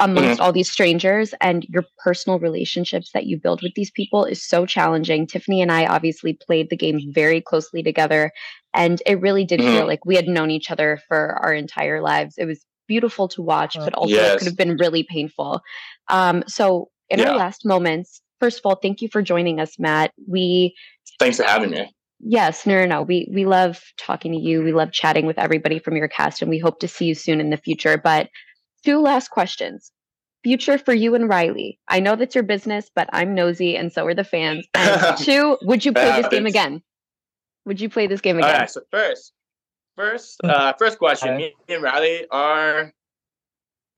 amongst 0.01 0.31
mm-hmm. 0.31 0.43
all 0.43 0.53
these 0.53 0.71
strangers 0.71 1.35
and 1.41 1.65
your 1.69 1.85
personal 2.03 2.39
relationships 2.39 3.11
that 3.13 3.27
you 3.27 3.39
build 3.39 3.63
with 3.63 3.75
these 3.75 3.91
people 3.91 4.25
is 4.25 4.43
so 4.43 4.65
challenging. 4.67 5.27
Tiffany 5.27 5.61
and 5.61 5.71
I 5.71 5.87
obviously 5.87 6.33
played 6.33 6.71
the 6.71 6.77
game 6.77 7.01
very 7.13 7.41
closely 7.41 7.83
together, 7.83 8.33
and 8.75 9.01
it 9.07 9.21
really 9.21 9.45
did 9.45 9.61
mm-hmm. 9.61 9.77
feel 9.77 9.87
like 9.87 10.05
we 10.05 10.17
had 10.17 10.27
known 10.27 10.51
each 10.51 10.71
other 10.71 11.01
for 11.07 11.39
our 11.43 11.53
entire 11.53 12.01
lives. 12.01 12.35
It 12.39 12.47
was 12.47 12.65
beautiful 12.89 13.29
to 13.29 13.43
watch, 13.43 13.77
but 13.77 13.95
also 13.95 14.15
yes. 14.15 14.35
it 14.35 14.39
could 14.39 14.47
have 14.49 14.57
been 14.57 14.77
really 14.77 15.05
painful. 15.05 15.61
Um, 16.09 16.43
so, 16.49 16.89
in 17.11 17.21
yeah. 17.21 17.31
our 17.31 17.37
last 17.37 17.65
moments, 17.65 18.21
first 18.41 18.59
of 18.59 18.67
all, 18.67 18.75
thank 18.75 19.01
you 19.01 19.09
for 19.09 19.23
joining 19.23 19.61
us, 19.61 19.79
Matt. 19.79 20.13
We 20.27 20.75
thanks 21.21 21.37
for 21.37 21.45
having 21.45 21.71
me. 21.71 21.95
Yes, 22.21 22.67
no, 22.67 22.81
no, 22.81 22.87
no. 22.87 23.03
We 23.03 23.31
we 23.33 23.45
love 23.45 23.81
talking 23.97 24.33
to 24.33 24.39
you. 24.39 24.63
We 24.63 24.73
love 24.73 24.91
chatting 24.91 25.27
with 25.27 25.39
everybody 25.39 25.79
from 25.79 25.97
your 25.97 26.09
cast, 26.09 26.43
and 26.43 26.51
we 26.51 26.59
hope 26.59 26.81
to 26.81 26.89
see 26.89 27.05
you 27.05 27.15
soon 27.15 27.41
in 27.41 27.51
the 27.51 27.57
future. 27.57 27.97
But 27.97 28.29
two 28.85 29.01
last 29.01 29.31
questions. 29.31 29.93
Future 30.45 30.79
for 30.79 30.95
you 30.95 31.15
and 31.15 31.29
Reilly. 31.29 31.79
I 31.89 32.01
know 32.01 32.17
that's 32.17 32.35
your 32.35 32.45
business, 32.45 32.91
but 32.95 33.09
I'm 33.13 33.35
nosy, 33.35 33.77
and 33.77 33.93
so 33.93 34.07
are 34.07 34.15
the 34.15 34.25
fans. 34.25 34.67
And 34.75 35.19
two, 35.19 35.59
would 35.63 35.85
you 35.85 35.93
play 35.93 36.21
this 36.21 36.29
game 36.29 36.47
again? 36.47 36.83
Would 37.67 37.81
you 37.81 37.89
play 37.89 38.07
this 38.07 38.21
game 38.21 38.39
again? 38.39 38.51
All 38.51 38.59
right. 38.61 38.71
So 38.71 38.81
first, 38.91 39.33
first, 39.99 40.39
uh, 40.45 40.73
first 40.79 40.99
question. 40.99 41.37
Me 41.37 41.55
and 41.69 41.83
Reilly 41.83 42.27
are 42.31 42.93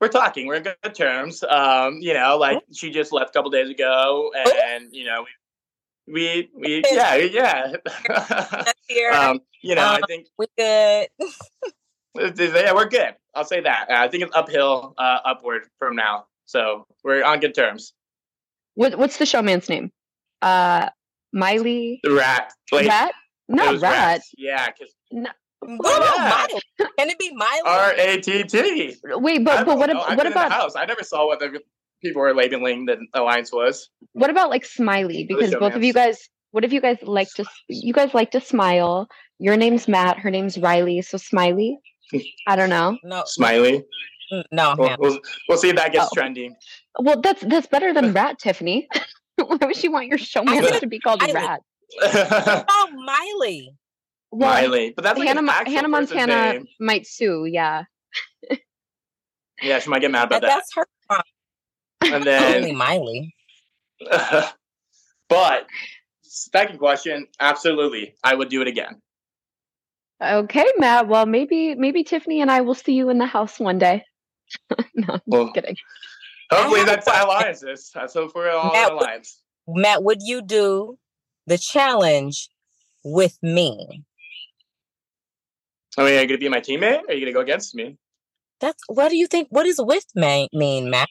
we're 0.00 0.09
talking. 0.09 0.47
We're 0.47 0.57
in 0.57 0.62
good 0.62 0.95
terms. 0.95 1.45
Um, 1.45 1.99
you 2.00 2.14
know, 2.14 2.38
like 2.38 2.59
she 2.73 2.90
just 2.90 3.12
left 3.12 3.30
a 3.30 3.33
couple 3.33 3.50
days 3.50 3.69
ago, 3.69 4.33
and 4.35 4.88
you 4.92 5.04
know, 5.04 5.26
we 6.09 6.50
we, 6.54 6.83
we 6.83 6.85
yeah 6.90 7.16
yeah. 7.16 7.73
um, 9.12 9.40
you 9.62 9.75
know, 9.75 9.87
um, 9.87 10.00
I 10.02 10.07
think 10.09 10.26
we 10.38 10.47
good. 10.57 11.09
yeah, 12.54 12.73
we're 12.73 12.88
good. 12.88 13.14
I'll 13.35 13.45
say 13.45 13.61
that. 13.61 13.87
Uh, 13.90 13.95
I 13.95 14.09
think 14.09 14.25
it's 14.25 14.35
uphill, 14.35 14.95
uh, 14.99 15.19
upward 15.25 15.69
from 15.78 15.95
now. 15.95 16.25
So 16.47 16.87
we're 17.04 17.23
on 17.23 17.40
good 17.40 17.54
terms. 17.54 17.92
What 18.75 18.97
What's 18.97 19.19
the 19.19 19.26
showmance 19.26 19.69
name? 19.69 19.92
Uh, 20.40 20.88
Miley. 21.33 22.00
The 22.02 22.12
rat. 22.12 22.52
Like, 22.73 22.88
rat. 22.88 23.12
No, 23.49 23.73
rat. 23.75 23.83
rat. 23.83 24.21
Yeah, 24.37 24.66
because. 24.66 24.95
No, 25.12 25.30
yeah. 25.67 26.47
Can 26.99 27.11
it 27.11 27.19
be 27.19 27.35
Miley? 27.35 27.61
R 27.64 27.93
A 27.97 28.21
T 28.21 28.45
T. 28.45 28.97
Wait, 29.05 29.45
but 29.45 29.67
but 29.67 29.79
what, 29.79 29.90
ab- 29.90 30.17
what 30.17 30.26
about 30.26 30.52
house? 30.52 30.75
I 30.76 30.85
never 30.85 31.02
saw 31.02 31.26
what 31.26 31.40
the 31.40 31.61
people 32.02 32.23
were 32.23 32.35
labeling 32.35 32.87
the 32.87 32.99
alliance 33.14 33.52
was. 33.52 33.90
What 34.12 34.31
about 34.31 34.50
like 34.50 34.64
Smiley? 34.64 35.25
Because 35.25 35.55
both 35.55 35.75
of 35.75 35.85
you 35.85 35.93
guys, 35.93 36.29
what 36.52 36.64
if 36.64 36.73
you 36.73 36.81
guys 36.81 36.99
like 37.02 37.29
to? 37.35 37.45
You 37.69 37.93
guys 37.93 38.14
like 38.14 38.31
to 38.33 38.40
smile. 38.40 39.09
Your 39.38 39.57
name's 39.57 39.88
Matt. 39.88 40.19
Her 40.19 40.31
name's 40.31 40.59
Reilly. 40.59 41.02
So 41.02 41.19
Smiley. 41.19 41.79
I 42.47 42.57
don't 42.57 42.71
know. 42.71 42.99
No. 43.05 43.23
Smiley. 43.26 43.85
Mm, 44.33 44.45
no. 44.52 44.75
We'll, 44.79 44.97
we'll, 44.99 45.21
we'll, 45.49 45.59
see 45.59 45.71
if 45.71 45.76
that 45.76 45.93
gets 45.93 46.07
oh. 46.07 46.14
trending. 46.14 46.55
Well, 46.99 47.21
that's 47.21 47.43
that's 47.43 47.67
better 47.67 47.93
than 47.93 48.12
Rat, 48.12 48.38
Tiffany. 48.38 48.88
Why 49.37 49.57
would 49.62 49.83
you 49.83 49.90
want 49.90 50.09
your 50.09 50.19
showmance 50.19 50.81
to 50.81 50.87
be 50.87 50.99
called 50.99 51.23
a 51.23 51.33
Rat? 51.33 51.61
oh, 52.02 52.88
Miley. 52.95 53.75
Well, 54.32 54.49
Miley, 54.49 54.92
but 54.94 55.02
that's 55.02 55.18
like 55.18 55.28
Hannah, 55.28 55.52
Hannah 55.52 55.88
Montana 55.88 56.52
name. 56.52 56.68
might 56.78 57.06
sue. 57.06 57.46
Yeah. 57.46 57.84
yeah, 59.60 59.80
she 59.80 59.90
might 59.90 60.00
get 60.00 60.10
mad 60.10 60.28
about 60.28 60.42
that. 60.42 60.49
That's 60.49 60.75
her. 60.75 60.87
And 62.02 62.25
then 62.25 62.56
only 62.56 62.72
Miley. 62.72 63.34
but 65.28 65.66
second 66.22 66.78
question, 66.78 67.26
absolutely, 67.40 68.14
I 68.22 68.34
would 68.34 68.49
do 68.49 68.62
it 68.62 68.68
again. 68.68 69.00
Okay, 70.22 70.66
Matt. 70.78 71.08
Well, 71.08 71.26
maybe 71.26 71.75
maybe 71.75 72.04
Tiffany 72.04 72.40
and 72.40 72.50
I 72.50 72.60
will 72.60 72.75
see 72.75 72.92
you 72.92 73.10
in 73.10 73.18
the 73.18 73.26
house 73.26 73.58
one 73.58 73.78
day. 73.78 74.04
no, 74.94 75.14
I'm 75.14 75.20
well, 75.26 75.44
just 75.44 75.54
kidding. 75.54 75.76
Hopefully, 76.52 76.84
that's 76.84 77.06
alliances. 77.06 77.90
That's 77.94 78.14
hope 78.14 78.32
for 78.32 78.49
all 78.50 78.72
Matt, 78.72 78.92
alliance. 78.92 79.40
Matt, 79.66 80.02
would 80.02 80.18
you 80.22 80.42
do 80.42 80.99
the 81.46 81.58
challenge 81.58 82.49
with 83.04 83.38
me? 83.42 84.04
I 85.99 86.04
mean, 86.04 86.18
are 86.18 86.23
you 86.23 86.28
gonna 86.28 86.38
be 86.38 86.49
my 86.49 86.61
teammate? 86.61 87.02
Or 87.02 87.11
are 87.11 87.14
you 87.14 87.20
gonna 87.20 87.32
go 87.32 87.40
against 87.40 87.75
me? 87.75 87.97
That's 88.61 88.82
what 88.88 89.09
do 89.09 89.16
you 89.16 89.26
think? 89.26 89.49
What 89.50 89.64
does 89.64 89.80
with 89.80 90.06
me 90.14 90.49
mean, 90.52 90.90
Matt? 90.90 91.09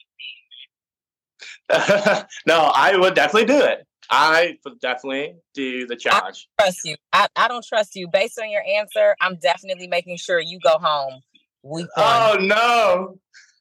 no, 2.46 2.70
I 2.74 2.96
would 2.96 3.14
definitely 3.14 3.46
do 3.46 3.60
it. 3.60 3.86
I 4.10 4.58
would 4.64 4.80
definitely 4.80 5.36
do 5.54 5.86
the 5.86 5.96
challenge. 5.96 6.48
I 6.58 6.64
trust 6.64 6.80
you. 6.84 6.96
I, 7.12 7.28
I 7.36 7.48
don't 7.48 7.64
trust 7.64 7.94
you. 7.94 8.08
Based 8.08 8.38
on 8.40 8.50
your 8.50 8.62
answer, 8.62 9.14
I'm 9.20 9.36
definitely 9.36 9.86
making 9.86 10.16
sure 10.16 10.40
you 10.40 10.58
go 10.60 10.78
home. 10.78 11.20
Week 11.62 11.86
oh 11.96 12.36
no. 12.40 13.18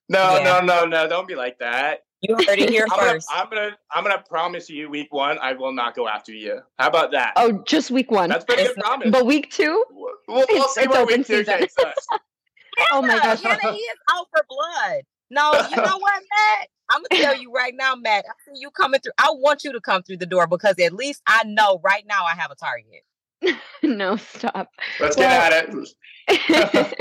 No, 0.07 0.37
yeah. 0.37 0.43
no, 0.43 0.61
no, 0.61 0.85
no. 0.85 1.07
Don't 1.07 1.27
be 1.27 1.35
like 1.35 1.59
that. 1.59 1.99
You 2.21 2.35
heard 2.35 2.59
it 2.59 2.69
here 2.69 2.85
I'm 2.91 2.99
first. 2.99 3.29
Gonna, 3.29 3.41
I'm 3.41 3.49
gonna 3.49 3.77
I'm 3.91 4.03
gonna 4.03 4.23
promise 4.27 4.69
you 4.69 4.89
week 4.89 5.13
one 5.13 5.37
I 5.39 5.53
will 5.53 5.71
not 5.71 5.95
go 5.95 6.07
after 6.07 6.33
you. 6.33 6.59
How 6.77 6.87
about 6.87 7.11
that? 7.11 7.33
Oh, 7.35 7.63
just 7.65 7.91
week 7.91 8.11
one. 8.11 8.29
That's 8.29 8.45
pretty 8.45 8.63
good 8.63 8.75
promise. 8.75 9.09
But 9.11 9.25
week 9.25 9.51
two? 9.51 9.85
We'll, 9.91 10.13
we'll, 10.27 10.45
we'll 10.49 10.67
see 10.69 10.81
it's 10.81 10.89
what 10.89 11.07
week 11.07 11.25
two 11.25 11.43
takes 11.43 11.77
us. 11.77 12.07
oh 12.91 13.01
my 13.01 13.17
gosh. 13.19 13.41
Hannah, 13.41 13.71
he 13.71 13.77
is 13.77 13.97
out 14.11 14.27
for 14.31 14.43
blood. 14.49 15.03
No, 15.31 15.51
you 15.69 15.75
know 15.83 15.97
what, 15.97 16.23
Matt? 16.23 16.67
I'm 16.89 17.03
gonna 17.09 17.21
tell 17.21 17.37
you 17.37 17.53
right 17.53 17.73
now, 17.75 17.95
Matt. 17.95 18.25
I 18.27 18.33
see 18.45 18.59
you 18.59 18.71
coming 18.71 18.99
through. 18.99 19.13
I 19.17 19.29
want 19.31 19.63
you 19.63 19.71
to 19.71 19.79
come 19.79 20.03
through 20.03 20.17
the 20.17 20.25
door 20.25 20.47
because 20.47 20.75
at 20.79 20.93
least 20.93 21.21
I 21.27 21.43
know 21.45 21.79
right 21.83 22.03
now 22.07 22.25
I 22.25 22.35
have 22.35 22.51
a 22.51 22.55
target. 22.55 23.57
no, 23.83 24.17
stop. 24.17 24.69
Let's 24.99 25.15
well, 25.15 25.49
get 25.49 25.53
at 25.53 26.85
it. 26.89 26.95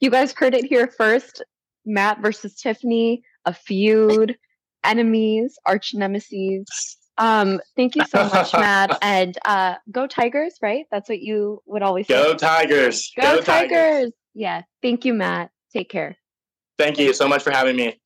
you 0.00 0.10
guys 0.10 0.32
heard 0.32 0.54
it 0.54 0.64
here 0.64 0.86
first. 0.86 1.42
Matt 1.86 2.20
versus 2.20 2.54
Tiffany, 2.54 3.22
a 3.44 3.54
feud, 3.54 4.36
enemies, 4.84 5.58
arch 5.66 5.94
nemesis. 5.94 6.98
Um, 7.18 7.60
thank 7.76 7.96
you 7.96 8.04
so 8.06 8.24
much, 8.24 8.52
Matt. 8.52 8.98
And 9.02 9.36
uh, 9.44 9.74
go 9.90 10.06
Tigers, 10.06 10.54
right? 10.62 10.86
That's 10.90 11.08
what 11.08 11.20
you 11.20 11.62
would 11.66 11.82
always 11.82 12.06
say. 12.06 12.14
Go 12.14 12.34
Tigers. 12.34 13.12
Go, 13.16 13.22
go 13.22 13.40
Tigers. 13.42 13.70
Tigers. 13.70 14.12
Yeah. 14.34 14.62
Thank 14.82 15.04
you, 15.04 15.14
Matt. 15.14 15.50
Take 15.72 15.90
care. 15.90 16.16
Thank 16.78 16.98
you 16.98 17.12
so 17.12 17.28
much 17.28 17.42
for 17.42 17.50
having 17.50 17.76
me. 17.76 18.00